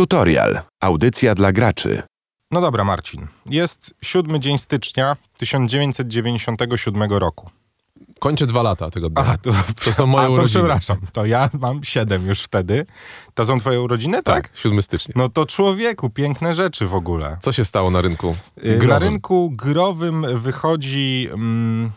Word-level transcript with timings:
Tutorial. 0.00 0.60
Audycja 0.80 1.34
dla 1.34 1.52
graczy. 1.52 2.02
No 2.50 2.60
dobra, 2.60 2.84
Marcin. 2.84 3.26
Jest 3.50 3.94
7 4.02 4.42
dzień 4.42 4.58
stycznia 4.58 5.16
1997 5.38 7.02
roku. 7.12 7.50
Kończę 8.18 8.46
dwa 8.46 8.62
lata 8.62 8.90
tego 8.90 9.10
dnia. 9.10 9.24
A, 9.26 9.36
to, 9.36 9.50
To 9.84 9.92
są 9.92 10.06
moje 10.06 10.24
a, 10.24 10.26
to 10.26 10.32
urodziny. 10.32 10.60
przepraszam, 10.60 10.96
to 11.12 11.26
ja 11.26 11.50
mam 11.60 11.84
7 11.84 12.26
już 12.26 12.40
wtedy. 12.40 12.86
To 13.34 13.46
są 13.46 13.60
twoje 13.60 13.80
urodziny, 13.80 14.22
tak? 14.22 14.48
tak, 14.48 14.56
7 14.58 14.82
stycznia. 14.82 15.14
No 15.16 15.28
to 15.28 15.46
człowieku, 15.46 16.10
piękne 16.10 16.54
rzeczy 16.54 16.86
w 16.86 16.94
ogóle. 16.94 17.36
Co 17.40 17.52
się 17.52 17.64
stało 17.64 17.90
na 17.90 18.00
rynku 18.00 18.36
Y, 18.64 18.72
Na 18.72 18.76
growym? 18.78 19.02
rynku 19.08 19.50
growym 19.54 20.26
wychodzi, 20.38 21.28
mm, 21.32 21.90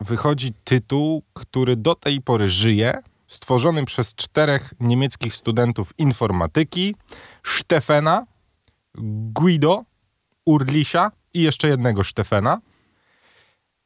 wychodzi 0.00 0.52
tytuł, 0.64 1.22
który 1.32 1.76
do 1.76 1.94
tej 1.94 2.20
pory 2.20 2.48
żyje, 2.48 2.94
stworzony 3.26 3.84
przez 3.84 4.14
czterech 4.14 4.74
niemieckich 4.80 5.34
studentów 5.34 5.92
informatyki, 5.98 6.94
Stefana, 7.44 8.26
Guido, 9.32 9.84
Urlisia 10.44 11.10
i 11.34 11.42
jeszcze 11.42 11.68
jednego 11.68 12.04
Stefana, 12.04 12.60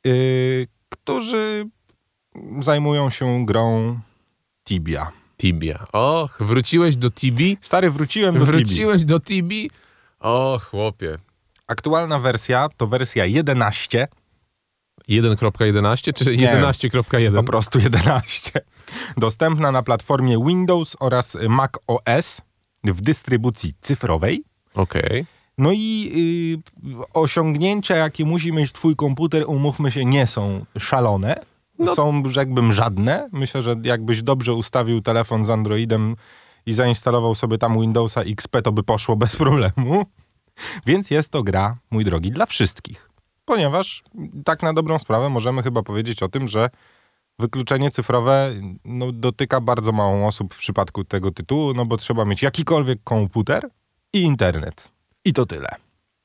y, 0.07 0.67
którzy 0.89 1.69
zajmują 2.61 3.11
się 3.11 3.47
grą 3.47 3.99
Tibia. 4.65 5.13
Tibia. 5.37 5.85
Och, 5.93 6.39
wróciłeś 6.41 6.97
do 6.97 7.11
Tibi? 7.11 7.59
Stary, 7.61 7.91
wróciłem 7.91 8.35
do 8.35 8.47
Tibi. 8.47 8.53
Wróciłeś 8.53 9.05
do 9.05 9.21
Tibi? 9.21 9.71
O, 10.21 10.61
chłopie. 10.71 11.19
Aktualna 11.67 12.19
wersja 12.19 12.69
to 12.77 12.87
wersja 12.87 13.27
11, 13.27 14.09
1.11 15.09 16.13
czy 16.13 16.37
Nie. 16.37 16.49
11.1? 16.49 17.35
Po 17.35 17.43
prostu 17.43 17.79
11. 17.79 18.61
Dostępna 19.17 19.73
na 19.73 19.83
platformie 19.83 20.45
Windows 20.47 20.97
oraz 21.01 21.39
Mac 21.49 21.71
OS 21.87 22.43
w 22.85 23.01
dystrybucji 23.01 23.75
cyfrowej. 23.81 24.45
Okej. 24.75 25.27
No 25.59 25.73
i 25.73 26.13
y, 26.85 27.13
osiągnięcia, 27.15 27.97
jakie 27.97 28.25
musi 28.25 28.53
mieć 28.53 28.73
twój 28.73 28.97
komputer, 28.97 29.45
umówmy 29.47 29.91
się, 29.93 30.05
nie 30.05 30.27
są 30.27 30.65
szalone. 30.79 31.35
No. 31.79 31.95
Są 31.95 32.23
rzekłbym 32.27 32.73
żadne. 32.73 33.29
Myślę, 33.33 33.63
że 33.63 33.77
jakbyś 33.83 34.23
dobrze 34.23 34.55
ustawił 34.55 35.01
telefon 35.01 35.45
z 35.45 35.51
Androidem 35.51 36.17
i 36.67 36.75
zainstalował 36.75 37.35
sobie 37.35 37.59
tam 37.59 37.81
Windowsa 37.81 38.21
XP, 38.21 38.63
to 38.63 38.73
by 38.73 38.83
poszło 38.83 39.17
bez 39.17 39.37
problemu. 39.37 40.05
Więc 40.87 41.11
jest 41.11 41.31
to 41.31 41.43
gra, 41.43 41.79
mój 41.91 42.05
drogi, 42.05 42.31
dla 42.31 42.47
wszystkich. 42.47 43.10
Ponieważ 43.51 44.03
tak 44.45 44.63
na 44.63 44.73
dobrą 44.73 44.99
sprawę 44.99 45.29
możemy 45.29 45.63
chyba 45.63 45.83
powiedzieć 45.83 46.23
o 46.23 46.29
tym, 46.29 46.49
że 46.49 46.71
wykluczenie 47.39 47.91
cyfrowe 47.91 48.55
no, 48.85 49.13
dotyka 49.13 49.61
bardzo 49.61 49.93
mało 49.93 50.27
osób 50.27 50.55
w 50.55 50.59
przypadku 50.59 51.05
tego 51.05 51.31
tytułu, 51.31 51.75
no 51.75 51.87
bo 51.87 51.97
trzeba 51.97 52.25
mieć 52.25 52.43
jakikolwiek 52.43 52.99
komputer 53.05 53.69
i 54.13 54.21
internet. 54.21 54.89
I 55.25 55.33
to 55.33 55.47
tyle. 55.47 55.69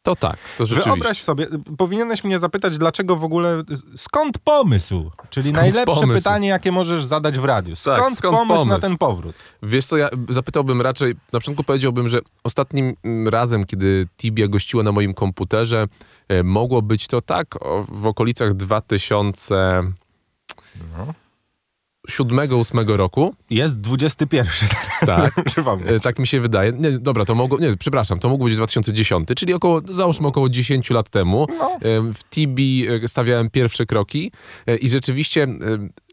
To 0.06 0.16
tak, 0.16 0.38
to 0.58 0.66
rzeczywiście. 0.66 0.90
Wyobraź 0.92 1.22
sobie, 1.22 1.48
powinieneś 1.78 2.24
mnie 2.24 2.40
zapytać, 2.40 2.78
dlaczego 2.78 3.16
w 3.16 3.24
ogóle, 3.24 3.64
skąd 3.96 4.38
pomysł? 4.38 5.12
Czyli 5.30 5.48
Skąd 5.48 5.62
najlepsze 5.62 6.02
pomysł? 6.02 6.24
pytanie, 6.24 6.48
jakie 6.48 6.72
możesz 6.72 7.06
zadać 7.06 7.40
w 7.40 7.46
radiu. 7.46 7.76
Skąd, 7.76 7.98
Tak, 7.98 8.14
skąd 8.14 8.38
pomysł, 8.38 8.66
na 8.66 8.70
pomysł? 8.70 8.82
ten 8.88 8.98
powrót? 8.98 9.36
Wiesz 9.64 9.86
co, 9.86 9.98
ja 9.98 10.10
zapytałbym 10.30 10.82
raczej, 10.82 11.14
na 11.34 11.40
początku 11.40 11.64
powiedziałbym, 11.64 12.08
że 12.08 12.20
ostatnim 12.44 12.96
mm, 13.04 13.28
razem, 13.28 13.64
kiedy 13.66 14.08
Tibia 14.18 14.48
gościła 14.48 14.84
na 14.84 14.92
moim 14.92 15.14
komputerze, 15.14 15.88
e, 16.28 16.44
mogło 16.44 16.82
być 16.82 17.08
to 17.08 17.22
tak 17.22 17.66
o, 17.66 17.86
w 17.90 18.08
okolicach 18.08 18.54
2007 18.54 19.94
2008 22.08 22.80
roku. 22.88 23.36
Jest 23.50 23.80
21 23.82 24.46
teraz, 24.70 24.70
Tak. 25.06 25.42
E, 25.86 26.00
Tak 26.00 26.20
mi 26.20 26.28
się 26.28 26.42
wydaje. 26.42 26.72
Nie, 26.72 26.92
dobra, 26.92 27.26
to 27.26 27.36
mogło, 27.36 27.60
nie, 27.60 27.78
przepraszam, 27.78 28.20
to 28.20 28.30
mogło 28.30 28.46
być 28.48 28.56
2010, 28.56 29.28
czyli 29.36 29.54
około, 29.54 29.82
załóżmy 29.86 30.28
około 30.28 30.50
10 30.50 30.90
lat 30.90 31.10
temu. 31.10 31.48
No. 31.60 31.72
E, 31.76 31.80
W 32.14 32.24
Tibi 32.30 32.88
e, 33.04 33.08
stawiałem 33.08 33.50
pierwsze 33.50 33.86
kroki 33.86 34.32
i 34.82 34.90
rzeczywiście 34.90 35.48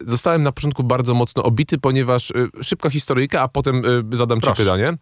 zostałem 0.01 0.43
na 0.43 0.51
początku 0.51 0.83
bardzo 0.83 1.13
mocno 1.13 1.43
obity, 1.43 1.77
ponieważ 1.77 2.33
szybka 2.61 2.89
historyjka, 2.89 3.41
a 3.41 3.47
potem 3.47 3.81
zadam 4.11 4.41
ci 4.41 4.45
Proszę. 4.45 4.63
pytanie. 4.63 4.93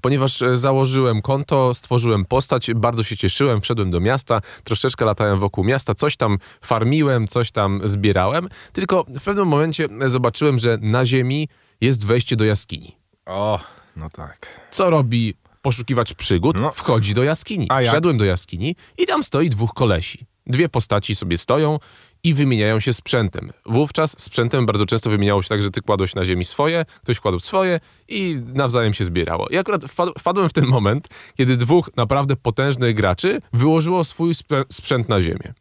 Ponieważ 0.00 0.42
e, 0.42 0.56
założyłem 0.56 1.22
konto, 1.22 1.74
stworzyłem 1.74 2.24
postać, 2.24 2.70
bardzo 2.74 3.02
się 3.02 3.16
cieszyłem, 3.16 3.60
wszedłem 3.60 3.90
do 3.90 4.00
miasta, 4.00 4.40
troszeczkę 4.64 5.04
latałem 5.04 5.38
wokół 5.38 5.64
miasta, 5.64 5.94
coś 5.94 6.16
tam 6.16 6.38
farmiłem, 6.60 7.26
coś 7.26 7.50
tam 7.50 7.80
zbierałem, 7.84 8.48
tylko 8.72 9.04
w 9.08 9.22
pewnym 9.22 9.48
momencie 9.48 9.88
e, 10.00 10.08
zobaczyłem, 10.08 10.58
że 10.58 10.78
na 10.80 11.04
ziemi 11.04 11.48
jest 11.80 12.06
wejście 12.06 12.36
do 12.36 12.44
jaskini. 12.44 12.96
O, 13.26 13.60
no 13.96 14.10
tak. 14.10 14.60
Co 14.70 14.90
robi 14.90 15.34
poszukiwacz 15.62 16.14
przygód? 16.14 16.56
No. 16.60 16.70
Wchodzi 16.70 17.14
do 17.14 17.24
jaskini. 17.24 17.66
A 17.70 17.82
jak? 17.82 17.90
Wszedłem 17.90 18.18
do 18.18 18.24
jaskini 18.24 18.76
i 18.98 19.06
tam 19.06 19.22
stoi 19.22 19.50
dwóch 19.50 19.74
kolesi. 19.74 20.26
Dwie 20.46 20.68
postaci 20.68 21.14
sobie 21.14 21.38
stoją 21.38 21.78
i 22.26 22.34
wymieniają 22.34 22.80
się 22.80 22.92
sprzętem. 22.92 23.50
Wówczas 23.66 24.16
sprzętem 24.18 24.66
bardzo 24.66 24.86
często 24.86 25.10
wymieniało 25.10 25.42
się 25.42 25.48
tak, 25.48 25.62
że 25.62 25.70
ty 25.70 25.82
kładłeś 25.82 26.14
na 26.14 26.24
ziemi 26.24 26.44
swoje, 26.44 26.84
ktoś 27.02 27.20
kładł 27.20 27.40
swoje 27.40 27.80
i 28.08 28.40
nawzajem 28.54 28.94
się 28.94 29.04
zbierało. 29.04 29.48
I 29.48 29.56
akurat 29.56 29.84
wpad- 29.84 30.18
wpadłem 30.18 30.48
w 30.48 30.52
ten 30.52 30.66
moment, 30.66 31.08
kiedy 31.36 31.56
dwóch 31.56 31.90
naprawdę 31.96 32.36
potężnych 32.36 32.94
graczy 32.94 33.40
wyłożyło 33.52 34.04
swój 34.04 34.32
sprzęt 34.72 35.08
na 35.08 35.22
ziemię. 35.22 35.54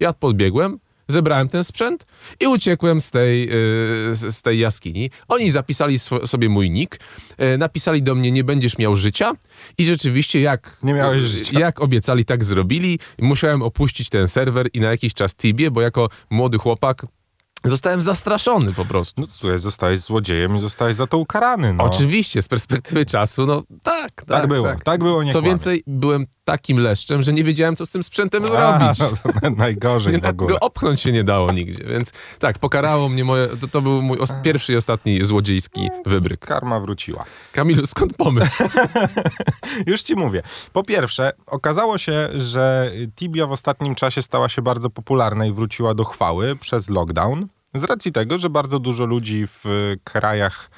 Ja 0.00 0.12
podbiegłem, 0.12 0.78
zebrałem 1.10 1.48
ten 1.48 1.64
sprzęt 1.64 2.06
i 2.40 2.46
uciekłem 2.46 3.00
z 3.00 3.10
tej, 3.10 3.40
yy, 3.40 3.50
z, 4.12 4.42
tej 4.42 4.58
jaskini. 4.58 5.10
Oni 5.28 5.50
zapisali 5.50 5.98
sobie 5.98 6.48
mój 6.48 6.70
nick, 6.70 7.00
yy, 7.38 7.58
napisali 7.58 8.02
do 8.02 8.14
mnie, 8.14 8.32
nie 8.32 8.44
będziesz 8.44 8.78
miał 8.78 8.96
życia 8.96 9.32
i 9.78 9.86
rzeczywiście 9.86 10.40
jak... 10.40 10.76
Nie 10.82 10.94
miałeś 10.94 11.22
życia. 11.22 11.60
Jak 11.60 11.80
obiecali, 11.80 12.24
tak 12.24 12.44
zrobili. 12.44 12.98
Musiałem 13.18 13.62
opuścić 13.62 14.08
ten 14.08 14.28
serwer 14.28 14.68
i 14.72 14.80
na 14.80 14.90
jakiś 14.90 15.14
czas 15.14 15.34
Tibie, 15.34 15.70
bo 15.70 15.80
jako 15.80 16.08
młody 16.30 16.58
chłopak 16.58 17.06
zostałem 17.64 18.00
zastraszony 18.00 18.72
po 18.72 18.84
prostu. 18.84 19.20
No 19.20 19.26
słuchaj, 19.30 19.58
zostałeś 19.58 19.98
złodziejem 19.98 20.56
i 20.56 20.60
zostałeś 20.60 20.96
za 20.96 21.06
to 21.06 21.18
ukarany, 21.18 21.72
no. 21.72 21.84
Oczywiście, 21.84 22.42
z 22.42 22.48
perspektywy 22.48 23.04
czasu, 23.04 23.46
no 23.46 23.62
tak, 23.82 24.12
tak, 24.12 24.26
Tak 24.26 24.48
było, 24.48 24.68
tak, 24.84 25.00
było, 25.00 25.22
nie 25.22 25.32
Co 25.32 25.42
więcej, 25.42 25.82
byłem 25.86 26.26
takim 26.50 26.78
leszczem, 26.78 27.22
że 27.22 27.32
nie 27.32 27.44
wiedziałem, 27.44 27.76
co 27.76 27.86
z 27.86 27.90
tym 27.90 28.02
sprzętem 28.02 28.44
A, 28.44 28.46
zrobić. 28.46 28.98
najgorzej 29.58 30.12
Nie, 30.12 30.18
w 30.20 30.24
ogóle. 30.24 30.48
go 30.50 30.60
opchnąć 30.60 31.00
się 31.00 31.12
nie 31.12 31.24
dało 31.24 31.52
nigdzie, 31.52 31.84
więc 31.84 32.12
tak, 32.38 32.58
pokarało 32.58 33.08
mnie 33.08 33.24
moje, 33.24 33.48
to, 33.60 33.68
to 33.68 33.82
był 33.82 34.02
mój 34.02 34.18
pierwszy 34.42 34.72
i 34.72 34.76
ostatni 34.76 35.24
złodziejski 35.24 35.88
wybryk. 36.06 36.46
Karma 36.46 36.80
wróciła. 36.80 37.24
Kamilu, 37.52 37.86
skąd 37.86 38.16
pomysł? 38.16 38.64
Już 39.86 40.02
ci 40.02 40.16
mówię. 40.16 40.42
Po 40.72 40.84
pierwsze, 40.84 41.32
okazało 41.46 41.98
się, 41.98 42.28
że 42.36 42.92
Tibia 43.16 43.46
w 43.46 43.52
ostatnim 43.52 43.94
czasie 43.94 44.22
stała 44.22 44.48
się 44.48 44.62
bardzo 44.62 44.90
popularna 44.90 45.46
i 45.46 45.52
wróciła 45.52 45.94
do 45.94 46.04
chwały 46.04 46.56
przez 46.56 46.88
lockdown. 46.88 47.46
Z 47.74 47.84
racji 47.84 48.12
tego, 48.12 48.38
że 48.38 48.50
bardzo 48.50 48.78
dużo 48.78 49.04
ludzi 49.04 49.46
w 49.46 49.94
krajach, 50.04 50.70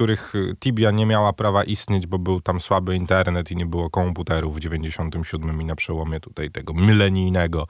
których 0.00 0.32
Tibia 0.60 0.90
nie 0.90 1.06
miała 1.06 1.32
prawa 1.32 1.64
istnieć, 1.64 2.06
bo 2.06 2.18
był 2.18 2.40
tam 2.40 2.60
słaby 2.60 2.96
internet 2.96 3.50
i 3.50 3.56
nie 3.56 3.66
było 3.66 3.90
komputerów 3.90 4.56
w 4.56 4.60
97 4.60 5.62
i 5.62 5.64
na 5.64 5.76
przełomie 5.76 6.20
tutaj 6.20 6.50
tego 6.50 6.74
milenijnego 6.74 7.66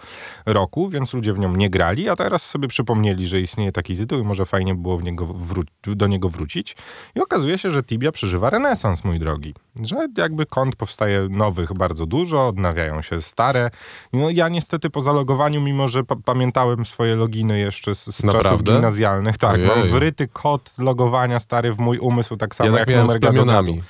roku, 0.46 0.88
więc 0.88 1.14
ludzie 1.14 1.32
w 1.32 1.38
nią 1.38 1.56
nie 1.56 1.70
grali, 1.70 2.08
a 2.08 2.16
teraz 2.16 2.42
sobie 2.46 2.68
przypomnieli, 2.68 3.26
że 3.26 3.40
istnieje 3.40 3.72
taki 3.72 3.96
tytuł 3.96 4.18
i 4.18 4.22
może 4.22 4.46
fajnie 4.46 4.74
było 4.74 4.98
w 4.98 5.02
niego 5.04 5.26
wró- 5.26 5.94
do 5.94 6.06
niego 6.06 6.28
wrócić. 6.28 6.76
I 7.14 7.20
okazuje 7.20 7.58
się, 7.58 7.70
że 7.70 7.82
Tibia 7.82 8.12
przeżywa 8.12 8.50
renesans, 8.50 9.04
mój 9.04 9.18
drogi. 9.18 9.54
Że 9.82 9.96
jakby 10.18 10.46
kont 10.46 10.76
powstaje 10.76 11.28
nowych 11.30 11.72
bardzo 11.74 12.06
dużo, 12.06 12.48
odnawiają 12.48 13.02
się 13.02 13.22
stare. 13.22 13.70
No 14.12 14.30
ja 14.30 14.48
niestety 14.48 14.90
po 14.90 15.02
zalogowaniu, 15.02 15.60
mimo 15.60 15.88
że 15.88 16.04
pa- 16.04 16.16
pamiętałem 16.24 16.86
swoje 16.86 17.16
loginy 17.16 17.58
jeszcze 17.58 17.94
z, 17.94 18.04
z 18.04 18.22
czasów 18.42 18.62
gimnazjalnych, 18.62 19.38
tak, 19.38 19.54
Ojej. 19.54 19.68
mam 19.68 19.86
wryty 19.86 20.28
kod 20.28 20.78
logowania 20.78 21.40
stary 21.40 21.72
w 21.74 21.78
mój 21.78 21.98
umysł, 21.98 22.19
tak 22.36 22.54
samo 22.54 22.70
Ja 22.72 22.78
jak 22.78 22.88
numer 22.88 23.20
plemionami. 23.20 23.82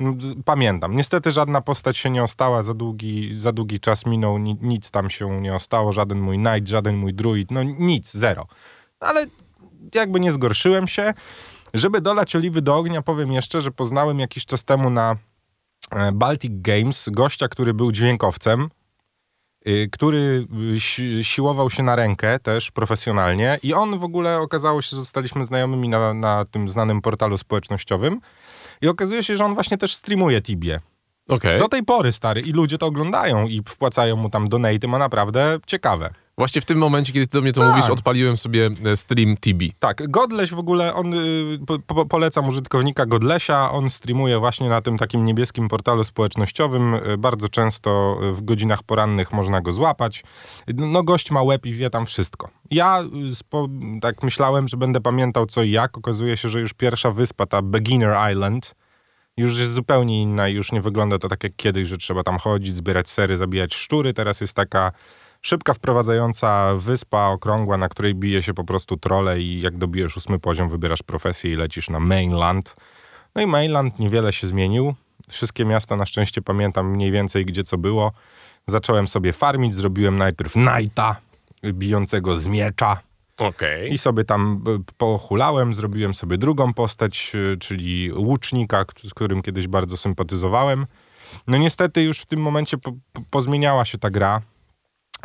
No, 0.00 0.14
z- 0.20 0.34
Pamiętam. 0.44 0.96
Niestety 0.96 1.32
żadna 1.32 1.60
postać 1.60 1.98
się 1.98 2.10
nie 2.10 2.22
ostała, 2.22 2.62
za 2.62 2.74
długi, 2.74 3.30
za 3.38 3.52
długi 3.52 3.80
czas 3.80 4.06
minął, 4.06 4.38
ni, 4.38 4.56
nic 4.60 4.90
tam 4.90 5.10
się 5.10 5.40
nie 5.40 5.54
ostało, 5.54 5.92
żaden 5.92 6.20
mój 6.20 6.36
knight, 6.36 6.68
żaden 6.68 6.96
mój 6.96 7.14
druid, 7.14 7.50
no 7.50 7.62
nic, 7.62 8.12
zero. 8.12 8.46
Ale 9.00 9.26
jakby 9.94 10.20
nie 10.20 10.32
zgorszyłem 10.32 10.88
się. 10.88 11.14
Żeby 11.74 12.00
dolać 12.00 12.36
oliwy 12.36 12.62
do 12.62 12.76
ognia, 12.76 13.02
powiem 13.02 13.32
jeszcze, 13.32 13.60
że 13.60 13.70
poznałem 13.70 14.18
jakiś 14.20 14.46
czas 14.46 14.64
temu 14.64 14.90
na 14.90 15.16
e, 15.90 16.12
Baltic 16.12 16.52
Games 16.54 17.08
gościa, 17.12 17.48
który 17.48 17.74
był 17.74 17.92
dźwiękowcem, 17.92 18.68
który 19.92 20.46
y, 20.74 20.80
si 20.80 21.24
siłował 21.24 21.70
się 21.70 21.82
na 21.82 21.96
rękę 21.96 22.38
też 22.38 22.70
profesjonalnie 22.70 23.58
i 23.62 23.74
on 23.74 23.98
w 23.98 24.04
ogóle 24.04 24.38
okazało 24.38 24.82
się, 24.82 24.88
że 24.90 24.96
zostaliśmy 24.96 25.44
znajomymi 25.44 25.88
na, 25.88 26.14
na 26.14 26.44
tym 26.44 26.68
znanym 26.68 27.00
portalu 27.00 27.38
społecznościowym 27.38 28.20
i 28.82 28.88
okazuje 28.88 29.22
się, 29.22 29.36
że 29.36 29.44
on 29.44 29.54
właśnie 29.54 29.78
też 29.78 29.94
streamuje 29.94 30.42
Tibię. 30.42 30.80
Okej. 31.28 31.58
Do 31.58 31.68
tej 31.68 31.82
pory, 31.82 32.12
stary, 32.12 32.40
i 32.40 32.52
ludzie 32.52 32.78
to 32.78 32.86
oglądają 32.86 33.46
i 33.46 33.62
wpłacają 33.68 34.16
mu 34.16 34.30
tam 34.30 34.48
donaty, 34.48 34.88
ma 34.88 34.98
naprawdę 34.98 35.58
ciekawe. 35.66 36.10
Właśnie 36.38 36.62
w 36.62 36.64
tym 36.64 36.78
momencie, 36.78 37.12
kiedy 37.12 37.26
ty 37.26 37.32
do 37.32 37.42
mnie 37.42 37.52
to 37.52 37.60
Tak. 37.60 37.70
mówisz, 37.70 37.90
odpaliłem 37.90 38.36
sobie 38.36 38.70
e, 38.84 38.96
stream 38.96 39.36
Tibi. 39.36 39.72
Tak, 39.78 40.10
Godleś 40.10 40.50
w 40.50 40.58
ogóle, 40.58 40.94
on 40.94 41.14
y, 41.14 41.58
po, 41.66 41.78
po, 41.78 42.06
polecam 42.06 42.48
użytkownika 42.48 43.06
Godlesia, 43.06 43.70
on 43.70 43.90
streamuje 43.90 44.38
właśnie 44.38 44.68
na 44.68 44.82
tym 44.82 44.98
takim 44.98 45.24
niebieskim 45.24 45.68
portalu 45.68 46.04
społecznościowym, 46.04 46.94
y, 46.94 47.18
bardzo 47.18 47.48
często 47.48 48.18
y, 48.22 48.32
w 48.32 48.42
godzinach 48.42 48.82
porannych 48.82 49.32
można 49.32 49.60
go 49.60 49.72
złapać. 49.72 50.24
No 50.74 51.02
gość 51.02 51.30
ma 51.30 51.42
łeb 51.42 51.66
i 51.66 51.72
wie 51.72 51.90
tam 51.90 52.06
wszystko. 52.06 52.48
Ja 52.70 53.04
y, 53.30 53.34
spo, 53.34 53.68
tak 54.00 54.22
myślałem, 54.22 54.68
że 54.68 54.76
będę 54.76 55.00
pamiętał 55.00 55.46
co 55.46 55.62
i 55.62 55.70
jak, 55.70 55.98
okazuje 55.98 56.36
się, 56.36 56.48
że 56.48 56.60
już 56.60 56.74
pierwsza 56.74 57.10
wyspa, 57.10 57.46
ta 57.46 57.62
Beginner 57.62 58.32
Island, 58.32 58.74
już 59.36 59.58
jest 59.58 59.72
zupełnie 59.72 60.22
inna 60.22 60.48
i 60.48 60.54
już 60.54 60.72
nie 60.72 60.80
wygląda 60.80 61.18
to 61.18 61.28
tak 61.28 61.44
jak 61.44 61.52
kiedyś, 61.56 61.88
że 61.88 61.96
trzeba 61.96 62.22
tam 62.22 62.38
chodzić, 62.38 62.76
zbierać 62.76 63.08
sery, 63.08 63.36
zabijać 63.36 63.74
szczury. 63.74 64.12
Teraz 64.12 64.40
jest 64.40 64.54
taka 64.54 64.92
szybka, 65.42 65.74
wprowadzająca 65.74 66.74
wyspa 66.76 67.26
okrągła, 67.26 67.76
na 67.76 67.88
której 67.88 68.14
bije 68.14 68.42
się 68.42 68.54
po 68.54 68.64
prostu 68.64 68.96
trole 68.96 69.40
i 69.40 69.60
jak 69.60 69.76
dobijesz 69.76 70.16
ósmy 70.16 70.38
poziom, 70.38 70.68
wybierasz 70.68 71.02
profesję 71.02 71.52
i 71.52 71.56
lecisz 71.56 71.90
na 71.90 72.00
mainland. 72.00 72.76
No 73.34 73.42
i 73.42 73.46
mainland 73.46 73.98
niewiele 73.98 74.32
się 74.32 74.46
zmienił. 74.46 74.94
Wszystkie 75.28 75.64
miasta 75.64 75.96
na 75.96 76.06
szczęście 76.06 76.42
pamiętam 76.42 76.90
mniej 76.90 77.10
więcej 77.10 77.44
gdzie 77.44 77.64
co 77.64 77.78
było. 77.78 78.12
Zacząłem 78.66 79.08
sobie 79.08 79.32
farmić, 79.32 79.74
zrobiłem 79.74 80.16
najpierw 80.16 80.52
Knighta, 80.52 81.16
bijącego 81.64 82.38
z 82.38 82.46
miecza. 82.46 83.00
Okej. 83.38 83.92
I 83.92 83.98
sobie 83.98 84.24
tam 84.24 84.64
e, 84.66 84.92
pohulałem, 84.96 85.74
zrobiłem 85.74 86.14
sobie 86.14 86.38
drugą 86.38 86.74
postać, 86.74 87.32
e, 87.52 87.56
czyli 87.56 88.12
łucznika, 88.12 88.84
z 89.04 89.14
którym 89.14 89.42
kiedyś 89.42 89.68
bardzo 89.68 89.96
sympatyzowałem. 89.96 90.86
No 91.46 91.56
niestety 91.56 92.02
już 92.02 92.20
w 92.20 92.26
tym 92.26 92.40
momencie 92.40 92.78
po, 92.78 92.92
po, 93.12 93.22
pozmieniała 93.30 93.84
się 93.84 93.98
ta 93.98 94.10
gra. 94.10 94.40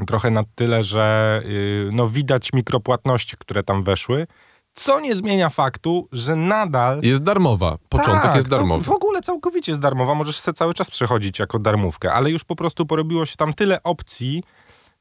Trochę 0.05 0.31
na 0.31 0.43
tyle, 0.55 0.83
że 0.83 1.41
y, 1.45 1.89
no 1.91 2.07
widać 2.07 2.53
mikropłatności, 2.53 3.37
które 3.39 3.63
tam 3.63 3.83
weszły. 3.83 4.27
Co 4.75 4.99
nie 4.99 5.15
zmienia 5.15 5.49
faktu, 5.49 6.07
że 6.11 6.35
nadal 6.35 6.99
Jest 7.03 7.23
darmowa. 7.23 7.77
Początek 7.89 8.23
tak, 8.23 8.35
jest 8.35 8.49
darmowy. 8.49 8.83
W 8.83 8.89
ogóle 8.89 9.21
całkowicie 9.21 9.71
jest 9.71 9.81
darmowa. 9.81 10.15
Możesz 10.15 10.39
sobie 10.39 10.55
cały 10.55 10.73
czas 10.73 10.91
przechodzić 10.91 11.39
jako 11.39 11.59
darmówkę, 11.59 12.13
ale 12.13 12.31
już 12.31 12.43
po 12.43 12.55
prostu 12.55 12.85
porobiło 12.85 13.25
się 13.25 13.35
tam 13.35 13.53
tyle 13.53 13.83
opcji, 13.83 14.43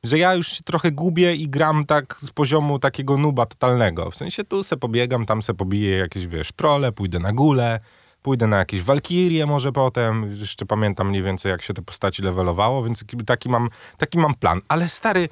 że 0.04 0.19
ja 0.19 0.34
już 0.34 0.49
się 0.49 0.62
trochę 0.62 0.90
gubię 0.93 1.34
i 1.34 1.49
gram 1.49 1.87
tak 1.87 2.16
z 2.20 2.31
poziomu 2.31 2.78
takiego 2.78 3.16
nuba 3.16 3.46
totalnego. 3.46 4.10
W 4.10 4.16
sensie 4.16 4.44
tu 4.44 4.62
se 4.62 4.76
pobiegam, 4.76 5.26
tam 5.26 5.43
se 5.43 5.54
pobiję 5.54 5.96
jakieś, 5.96 6.26
wiesz, 6.26 6.52
trole, 6.52 6.93
pójdę 6.93 7.19
na 7.19 7.32
górę, 7.32 7.81
pójdę 8.22 8.46
na 8.46 8.56
jakieś 8.56 8.82
walkirie 8.82 9.46
może 9.46 9.72
potem. 9.72 10.36
Jeszcze 10.40 10.66
pamiętam 10.66 11.08
mniej 11.08 11.22
więcej, 11.22 11.50
jak 11.50 11.62
się 11.62 11.74
te 11.74 11.82
postaci 11.82 12.22
levelowało, 12.22 12.84
więc 12.84 12.98
taki- 12.98 13.24
taki 13.24 13.48
mam, 13.48 13.69
taki 13.98 14.19
mam 14.19 14.34
plan. 14.34 14.60
Ale 14.69 14.88
stary, 14.88 15.28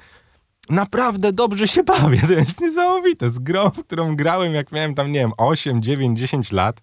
naprawdę 0.69 1.33
dobrze 1.33 1.67
się 1.67 1.83
bawię. 1.83 2.21
To 2.27 2.33
jest 2.33 2.61
niesamowite. 2.61 3.29
Z 3.29 3.39
grą, 3.39 3.69
w 3.69 3.83
którą 3.83 4.15
grałem, 4.15 4.53
jak 4.53 4.71
miałem 4.71 4.95
tam, 4.95 5.11
nie 5.11 5.19
wiem, 5.19 5.31
8, 5.37 5.81
9, 5.81 6.19
10 6.19 6.51
lat, 6.51 6.81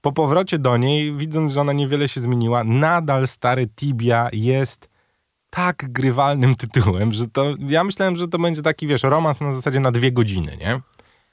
po 0.00 0.12
powrocie 0.12 0.58
do 0.58 0.76
niej, 0.76 1.12
widząc, 1.16 1.52
że 1.52 1.60
ona 1.60 1.72
niewiele 1.72 2.08
się 2.08 2.20
zmieniła, 2.20 2.64
nadal 2.64 3.28
stary 3.28 3.66
Tibia 3.66 4.28
jest 4.32 4.88
tak 5.50 5.92
grywalnym 5.92 6.54
tytułem, 6.56 7.12
że 7.12 7.28
to, 7.28 7.54
ja 7.58 7.84
myślałem, 7.84 8.16
że 8.16 8.28
to 8.28 8.38
będzie 8.38 8.62
taki, 8.62 8.86
wiesz, 8.86 9.02
romans 9.02 9.40
na 9.40 9.52
zasadzie 9.52 9.80
na 9.80 9.90
dwie 9.92 10.12
godziny, 10.12 10.56
nie? 10.60 10.80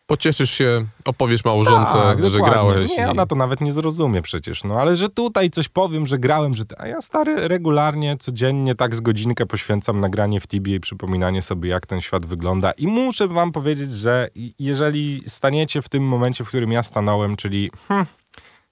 Pocieszysz 0.07 0.51
się, 0.51 0.85
opowiesz 1.05 1.45
małżonce, 1.45 1.93
Tak, 1.93 2.17
że 2.17 2.23
dokładnie. 2.23 2.49
grałeś. 2.51 2.89
Nie, 2.89 3.03
i- 3.03 3.05
ona 3.07 3.25
to 3.25 3.35
nawet 3.35 3.61
nie 3.61 3.71
zrozumie 3.71 4.21
przecież, 4.21 4.63
no 4.63 4.79
ale 4.81 4.95
że 4.95 5.09
tutaj 5.09 5.49
coś 5.49 5.69
powiem, 5.69 6.07
że 6.07 6.17
grałem, 6.19 6.53
że... 6.53 6.63
A 6.77 6.87
ja 6.87 7.01
stary 7.01 7.47
regularnie, 7.47 8.17
codziennie 8.19 8.75
tak 8.75 8.95
z 8.95 9.01
godzinkę 9.01 9.45
poświęcam 9.45 9.99
nagranie 9.99 10.39
w 10.39 10.47
Tibie 10.47 10.75
i 10.75 10.79
przypominanie 10.79 11.41
sobie, 11.41 11.69
jak 11.69 11.85
ten 11.87 12.01
świat 12.01 12.25
wygląda 12.25 12.71
i 12.71 12.87
muszę 12.87 13.27
wam 13.27 13.51
powiedzieć, 13.51 13.91
że 13.91 14.27
jeżeli 14.59 15.21
staniecie 15.27 15.81
w 15.81 15.89
tym 15.89 16.03
momencie, 16.07 16.43
w 16.43 16.47
którym 16.47 16.71
ja 16.71 16.83
stanąłem, 16.83 17.35
czyli 17.35 17.71
hmm, 17.87 18.05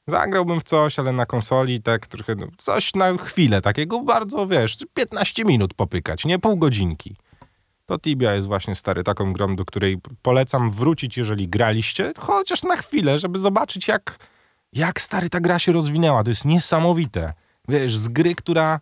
zagrałbym 0.07 0.60
w 0.60 0.63
coś, 0.63 1.00
ale 1.00 1.12
na 1.12 1.25
konsoli 1.25 1.81
tak 1.81 2.07
trochę, 2.07 2.36
no, 2.36 2.48
coś 2.57 2.94
na 2.95 3.18
chwilę, 3.18 3.62
takiego 3.62 4.00
bardzo, 4.00 4.48
wiesz, 4.48 4.78
15 4.94 5.45
minut 5.45 5.74
popykać, 5.74 6.25
nie 6.25 6.39
pół 6.39 6.57
godzinki. 6.57 7.16
To 7.91 7.99
Tibia 7.99 8.33
jest 8.33 8.47
właśnie 8.47 8.75
stary 8.75 9.03
taką 9.03 9.33
grą, 9.33 9.55
do 9.55 9.65
której 9.65 9.97
polecam 10.21 10.71
wrócić, 10.71 11.17
jeżeli 11.17 11.47
graliście, 11.47 12.11
chociaż 12.17 12.63
na 12.63 12.75
chwilę, 12.75 13.19
żeby 13.19 13.39
zobaczyć, 13.39 13.88
jak, 13.88 14.17
jak 14.73 15.01
stary 15.01 15.29
ta 15.29 15.39
gra 15.39 15.59
się 15.59 15.71
rozwinęła. 15.71 16.23
To 16.23 16.29
jest 16.29 16.45
niesamowite. 16.45 17.33
Wiesz, 17.67 17.97
z 17.97 18.07
gry, 18.07 18.35
która, 18.35 18.79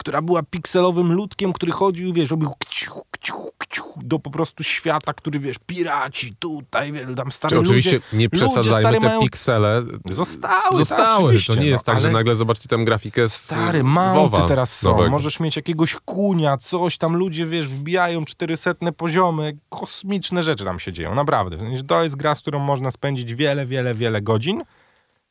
która 0.00 0.22
była 0.22 0.42
pikselowym 0.42 1.12
ludkiem, 1.12 1.52
który 1.52 1.72
chodził, 1.72 2.12
wiesz, 2.12 2.30
robił 2.30 2.50
kciu, 2.58 2.92
kciu, 3.10 3.34
kciu, 3.58 3.84
do 3.96 4.18
po 4.18 4.30
prostu 4.30 4.64
świata, 4.64 5.12
który, 5.14 5.38
wiesz, 5.40 5.56
piraci 5.66 6.34
tutaj, 6.38 6.92
wiesz, 6.92 7.06
tam 7.16 7.32
stary 7.32 7.56
Czy 7.56 7.60
oczywiście 7.60 7.94
ludzie, 7.94 8.06
nie 8.12 8.30
przesadzajmy, 8.30 8.88
ludzie, 8.88 9.00
te 9.00 9.06
mają... 9.06 9.20
piksele 9.20 9.82
Zostały, 10.10 10.54
tak, 10.54 10.74
zostały. 10.74 11.24
oczywiście, 11.24 11.54
to 11.54 11.60
nie 11.60 11.66
jest 11.66 11.86
no, 11.86 11.92
tak, 11.92 12.00
że 12.00 12.06
ale- 12.06 12.18
nagle 12.18 12.36
zobaczcie 12.36 12.68
tam 12.68 12.84
grafikę 12.84 13.28
z 13.28 13.34
Stary, 13.34 13.84
mounty 13.84 14.42
teraz 14.48 14.78
są. 14.78 14.90
nowego. 14.90 15.10
Możesz 15.10 15.40
mieć 15.40 15.56
jakiegoś 15.56 15.96
kunia, 16.04 16.56
coś 16.56 16.98
tam 16.98 17.16
ludzie, 17.16 17.46
wiesz, 17.46 17.68
wbijają 17.68 18.24
400 18.24 18.74
poziomy, 18.96 19.56
kosmiczne 19.68 20.42
rzeczy 20.42 20.64
tam 20.64 20.78
się 20.78 20.92
dzieją, 20.92 21.14
naprawdę. 21.14 21.56
To 21.86 22.02
jest 22.04 22.16
gra, 22.16 22.34
z 22.34 22.40
którą 22.40 22.58
można 22.58 22.90
spędzić 22.90 23.34
wiele, 23.34 23.66
wiele, 23.66 23.94
wiele 23.94 24.22
godzin. 24.22 24.62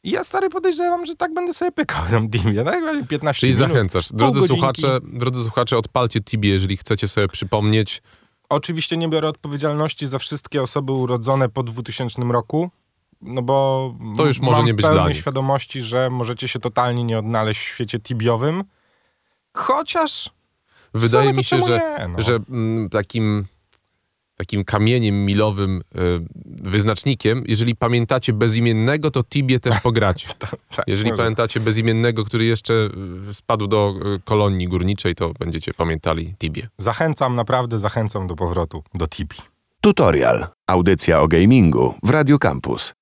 I 0.03 0.11
ja 0.11 0.23
stary 0.23 0.49
podejrzewam, 0.49 1.05
że 1.05 1.15
tak 1.15 1.33
będę 1.33 1.53
sobie 1.53 1.71
pykał 1.71 2.05
tam 2.11 2.29
Dimie, 2.29 2.63
tak? 2.63 3.07
15 3.07 3.39
Czyli 3.39 3.53
minut, 3.53 3.69
zachęcasz. 3.69 4.09
Drodzy 4.13 4.41
słuchacze, 4.47 4.99
drodzy 5.03 5.43
słuchacze, 5.43 5.77
odpalcie 5.77 6.21
Tibie, 6.21 6.49
jeżeli 6.49 6.77
chcecie 6.77 7.07
sobie 7.07 7.27
przypomnieć. 7.27 8.01
Oczywiście 8.49 8.97
nie 8.97 9.09
biorę 9.09 9.27
odpowiedzialności 9.27 10.07
za 10.07 10.19
wszystkie 10.19 10.61
osoby 10.63 10.91
urodzone 10.91 11.49
po 11.49 11.63
2000 11.63 12.21
roku, 12.21 12.69
no 13.21 13.41
bo 13.41 13.93
To 14.17 14.25
już 14.25 14.39
może 14.39 14.57
mam 14.57 14.65
nie 14.65 14.73
być 14.73 14.83
pełnej 14.85 15.01
dla 15.01 15.09
nich. 15.09 15.17
świadomości, 15.17 15.81
że 15.81 16.09
możecie 16.09 16.47
się 16.47 16.59
totalnie 16.59 17.03
nie 17.03 17.19
odnaleźć 17.19 17.61
w 17.61 17.63
świecie 17.63 17.99
tibiowym. 17.99 18.63
Chociaż 19.53 20.29
Wydaje 20.93 21.33
mi 21.33 21.43
się, 21.43 21.61
że, 21.61 21.95
nie, 21.99 22.07
no. 22.07 22.21
że 22.21 22.39
mm, 22.49 22.89
takim, 22.89 23.45
takim 24.39 24.63
kamieniem 24.65 25.25
milowym, 25.25 25.81
y, 25.81 25.81
wyznacznikiem, 26.69 27.43
jeżeli 27.47 27.75
pamiętacie 27.75 28.33
bezimiennego, 28.33 29.11
to 29.11 29.23
Tibie 29.23 29.59
też 29.59 29.79
pogracie. 29.89 30.29
tak, 30.39 30.55
Jeżeli 30.87 31.09
może 31.11 31.23
pamiętacie 31.23 31.59
bezimiennego, 31.59 32.25
który 32.25 32.45
jeszcze 32.45 32.73
y, 33.29 33.33
spadł 33.33 33.67
do 33.67 33.93
y, 34.15 34.19
kolonii 34.23 34.67
górniczej, 34.67 35.15
to 35.15 35.31
będziecie 35.39 35.73
pamiętali 35.73 36.35
Tibie. 36.37 36.69
Zachęcam, 36.77 37.35
naprawdę 37.35 37.79
zachęcam 37.79 38.27
do 38.27 38.35
powrotu 38.35 38.83
do 38.93 39.07
Tibi. 39.07 39.35
Tutorial. 39.81 40.47
Audycja 40.67 41.19
o 41.21 41.27
gamingu 41.27 41.93
w 42.03 42.09
Radio 42.09 42.39
Campus. 42.39 42.93